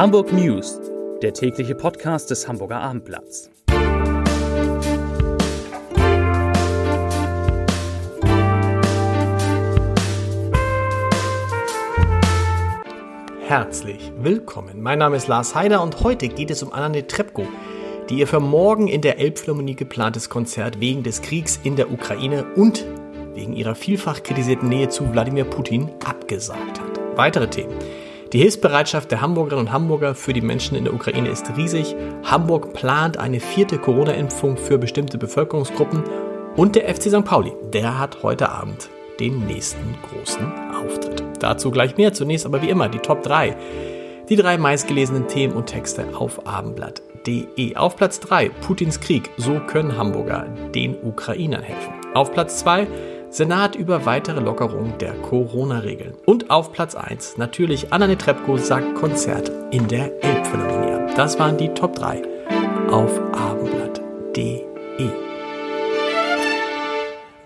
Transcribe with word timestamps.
Hamburg 0.00 0.32
News, 0.32 0.80
der 1.20 1.34
tägliche 1.34 1.74
Podcast 1.74 2.30
des 2.30 2.48
Hamburger 2.48 2.80
Abendblatts. 2.80 3.50
Herzlich 13.42 14.10
willkommen. 14.16 14.80
Mein 14.80 15.00
Name 15.00 15.18
ist 15.18 15.28
Lars 15.28 15.54
Heider 15.54 15.82
und 15.82 16.02
heute 16.02 16.28
geht 16.28 16.50
es 16.50 16.62
um 16.62 16.72
Anna 16.72 16.88
Netrebko, 16.88 17.46
die 18.08 18.20
ihr 18.20 18.26
für 18.26 18.40
morgen 18.40 18.88
in 18.88 19.02
der 19.02 19.18
Elbphilharmonie 19.18 19.76
geplantes 19.76 20.30
Konzert 20.30 20.80
wegen 20.80 21.02
des 21.02 21.20
Kriegs 21.20 21.60
in 21.62 21.76
der 21.76 21.92
Ukraine 21.92 22.46
und 22.56 22.86
wegen 23.34 23.52
ihrer 23.52 23.74
vielfach 23.74 24.22
kritisierten 24.22 24.70
Nähe 24.70 24.88
zu 24.88 25.12
Wladimir 25.12 25.44
Putin 25.44 25.90
abgesagt 26.06 26.80
hat. 26.80 27.00
Weitere 27.16 27.50
Themen. 27.50 27.74
Die 28.32 28.38
Hilfsbereitschaft 28.38 29.10
der 29.10 29.22
Hamburgerinnen 29.22 29.66
und 29.66 29.72
Hamburger 29.72 30.14
für 30.14 30.32
die 30.32 30.40
Menschen 30.40 30.76
in 30.76 30.84
der 30.84 30.94
Ukraine 30.94 31.30
ist 31.30 31.50
riesig. 31.56 31.96
Hamburg 32.22 32.72
plant 32.74 33.16
eine 33.16 33.40
vierte 33.40 33.76
Corona-Impfung 33.76 34.56
für 34.56 34.78
bestimmte 34.78 35.18
Bevölkerungsgruppen. 35.18 36.04
Und 36.54 36.76
der 36.76 36.94
FC 36.94 37.10
St. 37.10 37.24
Pauli, 37.24 37.52
der 37.72 37.98
hat 37.98 38.22
heute 38.22 38.50
Abend 38.50 38.88
den 39.18 39.46
nächsten 39.46 39.96
großen 40.02 40.46
Auftritt. 40.72 41.24
Dazu 41.40 41.72
gleich 41.72 41.96
mehr. 41.96 42.12
Zunächst 42.12 42.46
aber 42.46 42.62
wie 42.62 42.70
immer 42.70 42.88
die 42.88 43.00
Top 43.00 43.24
3. 43.24 43.56
Die 44.28 44.36
drei 44.36 44.58
meistgelesenen 44.58 45.26
Themen 45.26 45.54
und 45.54 45.66
Texte 45.66 46.04
auf 46.16 46.46
abendblatt.de. 46.46 47.74
Auf 47.74 47.96
Platz 47.96 48.20
3 48.20 48.48
Putins 48.48 49.00
Krieg. 49.00 49.28
So 49.38 49.58
können 49.58 49.96
Hamburger 49.96 50.46
den 50.72 50.96
Ukrainern 51.02 51.62
helfen. 51.64 51.94
Auf 52.14 52.32
Platz 52.32 52.60
2 52.60 52.86
Senat 53.30 53.76
über 53.76 54.06
weitere 54.06 54.40
Lockerung 54.40 54.98
der 54.98 55.12
Corona-Regeln. 55.14 56.14
Und 56.26 56.50
auf 56.50 56.72
Platz 56.72 56.96
1 56.96 57.38
natürlich 57.38 57.92
Anna 57.92 58.08
Netrebko 58.08 58.56
sagt 58.56 58.96
Konzert 58.96 59.50
in 59.70 59.86
der 59.86 60.12
Elbphilharmonie. 60.22 61.14
Das 61.14 61.38
waren 61.38 61.56
die 61.56 61.68
Top 61.68 61.94
3 61.94 62.22
auf 62.90 63.20
abendblatt.de. 63.32 65.29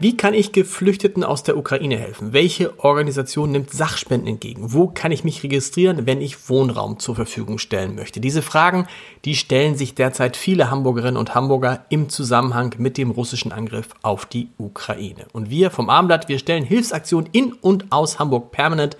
Wie 0.04 0.18
kann 0.18 0.34
ich 0.34 0.52
Geflüchteten 0.52 1.24
aus 1.24 1.44
der 1.44 1.56
Ukraine 1.56 1.96
helfen? 1.96 2.34
Welche 2.34 2.78
Organisation 2.78 3.52
nimmt 3.52 3.70
Sachspenden 3.70 4.28
entgegen? 4.28 4.74
Wo 4.74 4.88
kann 4.88 5.12
ich 5.12 5.24
mich 5.24 5.42
registrieren, 5.42 6.04
wenn 6.04 6.20
ich 6.20 6.50
Wohnraum 6.50 6.98
zur 6.98 7.14
Verfügung 7.16 7.56
stellen 7.56 7.94
möchte? 7.94 8.20
Diese 8.20 8.42
Fragen, 8.42 8.86
die 9.24 9.34
stellen 9.34 9.76
sich 9.76 9.94
derzeit 9.94 10.36
viele 10.36 10.70
Hamburgerinnen 10.70 11.16
und 11.16 11.34
Hamburger 11.34 11.86
im 11.88 12.10
Zusammenhang 12.10 12.74
mit 12.76 12.98
dem 12.98 13.12
russischen 13.12 13.50
Angriff 13.50 13.94
auf 14.02 14.26
die 14.26 14.48
Ukraine. 14.58 15.24
Und 15.32 15.48
wir 15.48 15.70
vom 15.70 15.88
Abendblatt, 15.88 16.28
wir 16.28 16.38
stellen 16.38 16.64
Hilfsaktionen 16.64 17.30
in 17.32 17.54
und 17.54 17.90
aus 17.90 18.18
Hamburg 18.18 18.52
permanent 18.52 18.98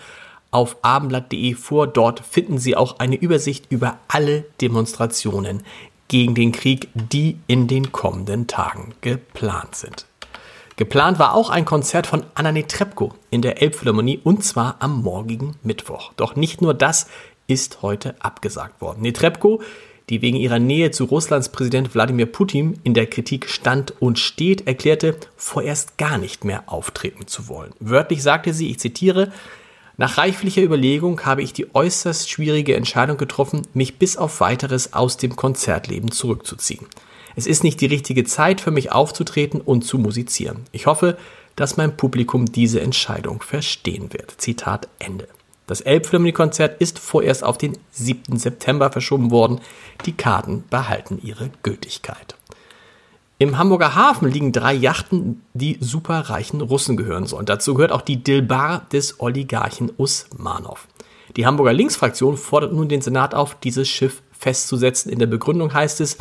auf 0.53 0.79
abendblatt.de 0.81 1.53
vor. 1.53 1.87
Dort 1.87 2.21
finden 2.21 2.57
Sie 2.57 2.79
auch 2.79 2.99
eine 2.99 3.17
Übersicht 3.17 3.67
über 3.69 3.99
alle 4.09 4.47
Demonstrationen 4.63 5.65
gegen 6.09 6.35
den 6.35 6.53
Krieg, 6.53 6.89
die 6.95 7.37
in 7.47 7.69
den 7.69 7.93
kommenden 7.93 8.47
Tagen 8.47 8.95
geplant 9.03 9.75
sind. 9.75 10.07
Geplant 10.77 11.21
war 11.21 11.35
auch 11.35 11.51
ein 11.51 11.65
Konzert 11.65 12.09
von 12.09 12.25
Anna 12.35 12.51
Netrebko 12.51 13.15
in 13.31 13.43
der 13.43 13.63
Elbphilharmonie 13.63 14.21
und 14.25 14.43
zwar 14.43 14.77
am 14.81 15.03
morgigen 15.03 15.55
Mittwoch. 15.63 16.13
Doch 16.17 16.35
nicht 16.35 16.63
nur 16.63 16.75
das 16.75 17.07
ist 17.47 17.83
heute 17.83 18.17
abgesagt 18.19 18.81
worden. 18.81 19.03
Netrebko, 19.03 19.63
die 20.09 20.21
wegen 20.21 20.37
ihrer 20.37 20.59
Nähe 20.59 20.91
zu 20.91 21.05
Russlands 21.05 21.51
Präsident 21.51 21.95
Wladimir 21.95 22.27
Putin 22.27 22.81
in 22.83 22.93
der 22.93 23.07
Kritik 23.07 23.49
stand 23.49 23.95
und 24.01 24.19
steht, 24.19 24.67
erklärte, 24.67 25.17
vorerst 25.37 25.97
gar 25.97 26.19
nicht 26.19 26.45
mehr 26.45 26.65
auftreten 26.67 27.29
zu 27.29 27.47
wollen. 27.47 27.73
Wörtlich 27.79 28.25
sagte 28.25 28.53
sie, 28.53 28.69
ich 28.69 28.81
zitiere, 28.81 29.31
nach 29.97 30.19
reiflicher 30.19 30.63
Überlegung 30.63 31.25
habe 31.25 31.43
ich 31.43 31.53
die 31.53 31.73
äußerst 31.73 32.29
schwierige 32.29 32.75
Entscheidung 32.75 33.17
getroffen, 33.17 33.63
mich 33.75 34.01
bis 34.01 34.17
auf 34.17 34.41
weiteres 34.41 34.93
aus 34.93 35.19
dem 35.19 35.37
Konzertleben 35.37 36.11
zurückzuziehen. 36.11 36.87
Es 37.37 37.47
ist 37.47 37.65
nicht 37.65 37.81
die 37.81 37.87
richtige 37.87 38.25
Zeit 38.25 38.61
für 38.61 38.71
mich 38.71 38.93
aufzutreten 38.93 39.61
und 39.61 39.85
zu 39.85 39.99
musizieren. 39.99 40.65
Ich 40.73 40.87
hoffe, 40.87 41.17
dass 41.57 41.77
mein 41.77 41.97
Publikum 41.97 42.47
diese 42.47 42.81
Entscheidung 42.81 43.43
verstehen 43.43 44.13
wird. 44.13 44.35
Zitat 44.39 44.89
Ende. 44.99 45.29
Das 45.67 45.81
Elbphilharmonie-Konzert 45.81 46.81
ist 46.81 46.99
vorerst 46.99 47.43
auf 47.43 47.57
den 47.57 47.79
7. 47.93 48.37
September 48.39 48.93
verschoben 48.93 49.31
worden. 49.31 49.61
Die 50.05 50.13
Karten 50.13 50.65
behalten 50.69 51.19
ihre 51.23 51.51
Gültigkeit. 51.63 52.37
Im 53.39 53.59
Hamburger 53.59 53.95
Hafen 53.95 54.31
liegen 54.31 54.53
drei 54.53 54.75
Yachten, 54.75 55.43
die 55.55 55.79
superreichen 55.81 56.61
Russen 56.61 56.97
gehören 56.97 57.27
sollen. 57.27 57.47
Dazu 57.47 57.75
gehört 57.75 57.93
auch 57.93 58.03
die 58.03 58.23
Dilbar 58.23 58.87
des 58.93 59.21
Oligarchen 59.21 59.91
Usmanov. 59.97 60.87
Die 61.37 61.47
Hamburger 61.47 61.73
Linksfraktion 61.73 62.37
fordert 62.37 62.73
nun 62.73 62.89
den 62.89 63.01
Senat 63.01 63.35
auf, 63.35 63.57
dieses 63.57 63.89
Schiff 63.89 64.23
festzusetzen. 64.33 65.11
In 65.11 65.19
der 65.19 65.27
Begründung 65.27 65.75
heißt 65.75 66.01
es, 66.01 66.19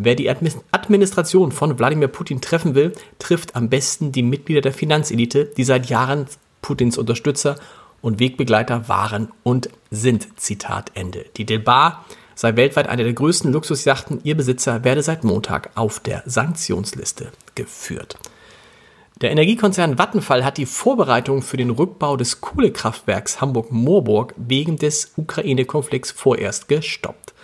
Wer 0.00 0.14
die 0.14 0.30
Administration 0.30 1.50
von 1.50 1.76
Wladimir 1.76 2.06
Putin 2.06 2.40
treffen 2.40 2.76
will, 2.76 2.92
trifft 3.18 3.56
am 3.56 3.68
besten 3.68 4.12
die 4.12 4.22
Mitglieder 4.22 4.60
der 4.60 4.72
Finanzelite, 4.72 5.46
die 5.56 5.64
seit 5.64 5.90
Jahren 5.90 6.26
Putins 6.62 6.96
Unterstützer 6.96 7.56
und 8.00 8.20
Wegbegleiter 8.20 8.88
waren 8.88 9.32
und 9.42 9.70
sind. 9.90 10.28
Zitat 10.38 10.92
Ende. 10.94 11.24
Die 11.36 11.44
Delbar 11.44 12.04
sei 12.36 12.54
weltweit 12.54 12.88
eine 12.88 13.02
der 13.02 13.12
größten 13.12 13.52
Luxusjachten. 13.52 14.20
Ihr 14.22 14.36
Besitzer 14.36 14.84
werde 14.84 15.02
seit 15.02 15.24
Montag 15.24 15.70
auf 15.74 15.98
der 15.98 16.22
Sanktionsliste 16.26 17.32
geführt. 17.56 18.18
Der 19.20 19.32
Energiekonzern 19.32 19.98
Vattenfall 19.98 20.44
hat 20.44 20.58
die 20.58 20.66
Vorbereitungen 20.66 21.42
für 21.42 21.56
den 21.56 21.70
Rückbau 21.70 22.16
des 22.16 22.40
Kohlekraftwerks 22.40 23.40
Hamburg-Moorburg 23.40 24.32
wegen 24.36 24.76
des 24.76 25.14
Ukraine-Konflikts 25.16 26.12
vorerst 26.12 26.68
gestoppt. 26.68 27.34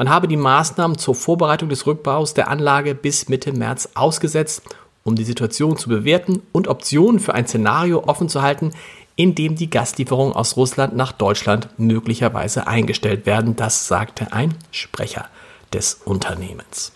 Man 0.00 0.08
habe 0.08 0.28
die 0.28 0.38
Maßnahmen 0.38 0.96
zur 0.96 1.14
Vorbereitung 1.14 1.68
des 1.68 1.86
Rückbaus 1.86 2.32
der 2.32 2.48
Anlage 2.48 2.94
bis 2.94 3.28
Mitte 3.28 3.52
März 3.52 3.90
ausgesetzt, 3.92 4.62
um 5.04 5.14
die 5.14 5.24
Situation 5.24 5.76
zu 5.76 5.90
bewerten 5.90 6.40
und 6.52 6.68
Optionen 6.68 7.20
für 7.20 7.34
ein 7.34 7.46
Szenario 7.46 8.04
offen 8.06 8.30
zu 8.30 8.40
halten, 8.40 8.70
in 9.16 9.34
dem 9.34 9.56
die 9.56 9.68
Gaslieferungen 9.68 10.32
aus 10.32 10.56
Russland 10.56 10.96
nach 10.96 11.12
Deutschland 11.12 11.68
möglicherweise 11.76 12.66
eingestellt 12.66 13.26
werden. 13.26 13.56
Das 13.56 13.88
sagte 13.88 14.32
ein 14.32 14.54
Sprecher 14.70 15.26
des 15.74 16.00
Unternehmens. 16.02 16.92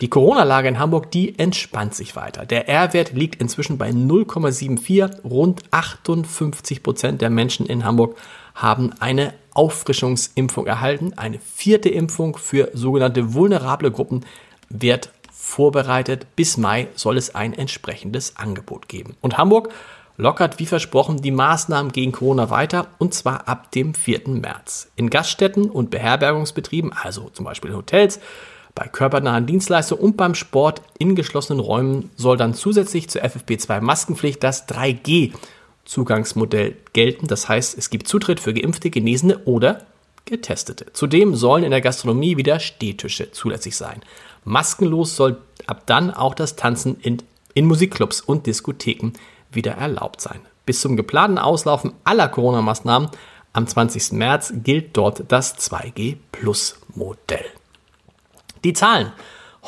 Die 0.00 0.08
Corona-Lage 0.08 0.68
in 0.68 0.78
Hamburg, 0.78 1.10
die 1.10 1.38
entspannt 1.38 1.94
sich 1.94 2.16
weiter. 2.16 2.46
Der 2.46 2.66
R-Wert 2.66 3.12
liegt 3.12 3.42
inzwischen 3.42 3.76
bei 3.76 3.90
0,74. 3.90 5.20
Rund 5.22 5.64
58 5.70 6.82
Prozent 6.82 7.20
der 7.20 7.28
Menschen 7.28 7.66
in 7.66 7.84
Hamburg 7.84 8.16
haben 8.54 8.94
eine 9.00 9.34
Auffrischungsimpfung 9.56 10.66
erhalten. 10.66 11.12
Eine 11.16 11.38
vierte 11.38 11.88
Impfung 11.88 12.36
für 12.36 12.70
sogenannte 12.74 13.34
vulnerable 13.34 13.90
Gruppen 13.90 14.24
wird 14.68 15.10
vorbereitet. 15.32 16.26
Bis 16.36 16.56
Mai 16.56 16.88
soll 16.94 17.16
es 17.16 17.34
ein 17.34 17.52
entsprechendes 17.52 18.36
Angebot 18.36 18.88
geben. 18.88 19.16
Und 19.20 19.38
Hamburg 19.38 19.70
lockert 20.16 20.58
wie 20.58 20.66
versprochen 20.66 21.18
die 21.18 21.30
Maßnahmen 21.30 21.92
gegen 21.92 22.12
Corona 22.12 22.50
weiter 22.50 22.88
und 22.98 23.14
zwar 23.14 23.48
ab 23.48 23.70
dem 23.72 23.94
4. 23.94 24.28
März. 24.28 24.90
In 24.96 25.10
Gaststätten 25.10 25.70
und 25.70 25.90
Beherbergungsbetrieben, 25.90 26.92
also 26.92 27.30
zum 27.30 27.44
Beispiel 27.44 27.70
in 27.70 27.76
Hotels, 27.76 28.20
bei 28.74 28.88
körpernahen 28.88 29.46
Dienstleistungen 29.46 30.04
und 30.04 30.16
beim 30.16 30.34
Sport 30.34 30.82
in 30.98 31.16
geschlossenen 31.16 31.60
Räumen 31.60 32.10
soll 32.16 32.36
dann 32.36 32.54
zusätzlich 32.54 33.08
zur 33.08 33.22
FFP2 33.22 33.80
Maskenpflicht 33.80 34.44
das 34.44 34.68
3G 34.68 35.32
Zugangsmodell 35.86 36.76
gelten. 36.92 37.26
Das 37.26 37.48
heißt, 37.48 37.78
es 37.78 37.88
gibt 37.88 38.06
Zutritt 38.08 38.40
für 38.40 38.52
Geimpfte, 38.52 38.90
Genesene 38.90 39.38
oder 39.44 39.86
Getestete. 40.26 40.92
Zudem 40.92 41.34
sollen 41.34 41.64
in 41.64 41.70
der 41.70 41.80
Gastronomie 41.80 42.36
wieder 42.36 42.58
Stehtische 42.58 43.30
zulässig 43.30 43.76
sein. 43.76 44.02
Maskenlos 44.44 45.16
soll 45.16 45.38
ab 45.66 45.84
dann 45.86 46.12
auch 46.12 46.34
das 46.34 46.56
Tanzen 46.56 47.00
in, 47.00 47.22
in 47.54 47.64
Musikclubs 47.66 48.20
und 48.20 48.46
Diskotheken 48.46 49.12
wieder 49.50 49.72
erlaubt 49.72 50.20
sein. 50.20 50.40
Bis 50.66 50.80
zum 50.80 50.96
geplanten 50.96 51.38
Auslaufen 51.38 51.92
aller 52.04 52.28
Corona-Maßnahmen 52.28 53.08
am 53.52 53.66
20. 53.66 54.12
März 54.12 54.52
gilt 54.56 54.96
dort 54.96 55.24
das 55.28 55.56
2G-Plus-Modell. 55.56 57.46
Die 58.64 58.72
Zahlen 58.72 59.12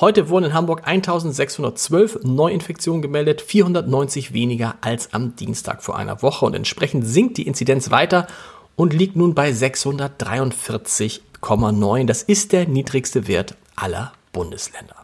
Heute 0.00 0.28
wurden 0.28 0.44
in 0.44 0.54
Hamburg 0.54 0.86
1612 0.86 2.20
Neuinfektionen 2.22 3.02
gemeldet, 3.02 3.40
490 3.40 4.32
weniger 4.32 4.76
als 4.80 5.12
am 5.12 5.34
Dienstag 5.34 5.82
vor 5.82 5.96
einer 5.96 6.22
Woche 6.22 6.46
und 6.46 6.54
entsprechend 6.54 7.04
sinkt 7.04 7.36
die 7.36 7.48
Inzidenz 7.48 7.90
weiter 7.90 8.28
und 8.76 8.94
liegt 8.94 9.16
nun 9.16 9.34
bei 9.34 9.50
643,9. 9.50 12.06
Das 12.06 12.22
ist 12.22 12.52
der 12.52 12.68
niedrigste 12.68 13.26
Wert 13.26 13.56
aller 13.74 14.12
Bundesländer. 14.30 14.94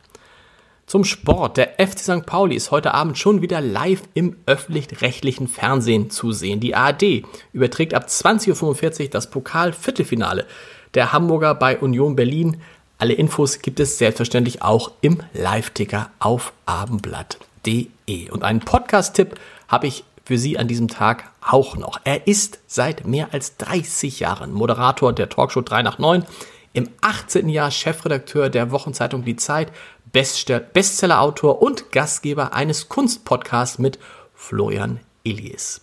Zum 0.86 1.02
Sport. 1.02 1.56
Der 1.56 1.84
FC 1.84 1.98
St. 1.98 2.24
Pauli 2.24 2.54
ist 2.54 2.70
heute 2.70 2.94
Abend 2.94 3.18
schon 3.18 3.42
wieder 3.42 3.60
live 3.60 4.02
im 4.14 4.36
öffentlich-rechtlichen 4.46 5.48
Fernsehen 5.48 6.10
zu 6.10 6.30
sehen. 6.30 6.60
Die 6.60 6.76
ARD 6.76 7.24
überträgt 7.52 7.94
ab 7.94 8.06
20.45 8.06 9.02
Uhr 9.02 9.08
das 9.10 9.28
Pokal-Viertelfinale 9.28 10.46
der 10.94 11.12
Hamburger 11.12 11.56
bei 11.56 11.80
Union 11.80 12.14
Berlin. 12.14 12.58
Alle 12.98 13.14
Infos 13.14 13.58
gibt 13.60 13.80
es 13.80 13.98
selbstverständlich 13.98 14.62
auch 14.62 14.92
im 15.00 15.20
Live-Ticker 15.32 16.10
auf 16.20 16.52
abendblatt.de. 16.64 18.30
Und 18.30 18.44
einen 18.44 18.60
Podcast-Tipp 18.60 19.34
habe 19.68 19.88
ich 19.88 20.04
für 20.24 20.38
Sie 20.38 20.58
an 20.58 20.68
diesem 20.68 20.88
Tag 20.88 21.30
auch 21.40 21.76
noch. 21.76 22.00
Er 22.04 22.26
ist 22.26 22.60
seit 22.66 23.06
mehr 23.06 23.28
als 23.32 23.56
30 23.56 24.20
Jahren 24.20 24.52
Moderator 24.52 25.12
der 25.12 25.28
Talkshow 25.28 25.60
3 25.60 25.82
nach 25.82 25.98
9, 25.98 26.24
im 26.72 26.88
18. 27.00 27.48
Jahr 27.48 27.70
Chefredakteur 27.70 28.48
der 28.48 28.70
Wochenzeitung 28.70 29.24
Die 29.24 29.36
Zeit, 29.36 29.72
Bestsellerautor 30.12 31.62
und 31.62 31.92
Gastgeber 31.92 32.52
eines 32.52 32.88
Kunstpodcasts 32.88 33.78
mit 33.78 33.98
Florian 34.34 35.00
Illies. 35.24 35.80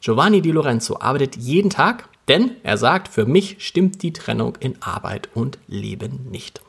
Giovanni 0.00 0.42
Di 0.42 0.50
Lorenzo 0.50 0.98
arbeitet 1.00 1.36
jeden 1.36 1.70
Tag, 1.70 2.08
denn 2.28 2.52
er 2.62 2.76
sagt, 2.76 3.08
für 3.08 3.26
mich 3.26 3.56
stimmt 3.58 4.02
die 4.02 4.12
Trennung 4.12 4.56
in 4.60 4.80
Arbeit 4.80 5.28
und 5.34 5.58
Leben 5.66 6.28
nicht. 6.30 6.60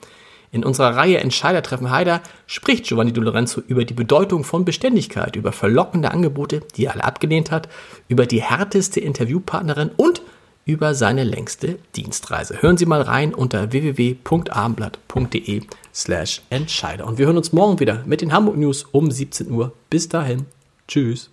In 0.53 0.63
unserer 0.63 0.95
Reihe 0.95 1.17
Entscheider 1.17 1.63
treffen 1.63 1.89
Heider 1.89 2.21
spricht 2.45 2.85
Giovanni 2.85 3.11
Di 3.11 3.19
Lorenzo 3.19 3.59
über 3.65 3.85
die 3.85 3.95
Bedeutung 3.95 4.43
von 4.43 4.65
Beständigkeit, 4.65 5.35
über 5.35 5.51
verlockende 5.51 6.11
Angebote, 6.11 6.61
die 6.75 6.85
er 6.85 6.93
alle 6.93 7.03
abgelehnt 7.03 7.49
hat, 7.49 7.69
über 8.07 8.27
die 8.27 8.43
härteste 8.43 8.99
Interviewpartnerin 8.99 9.89
und 9.97 10.21
über 10.65 10.93
seine 10.93 11.23
längste 11.23 11.79
Dienstreise. 11.95 12.61
Hören 12.61 12.77
Sie 12.77 12.85
mal 12.85 13.01
rein 13.01 13.33
unter 13.33 13.71
www.abendblatt.de 13.71 15.63
slash 15.93 16.41
Entscheider. 16.51 17.07
Und 17.07 17.17
wir 17.17 17.25
hören 17.25 17.37
uns 17.37 17.51
morgen 17.51 17.79
wieder 17.79 18.03
mit 18.05 18.21
den 18.21 18.31
Hamburg 18.31 18.57
News 18.57 18.85
um 18.91 19.09
17 19.09 19.49
Uhr. 19.51 19.73
Bis 19.89 20.07
dahin. 20.07 20.45
Tschüss. 20.87 21.32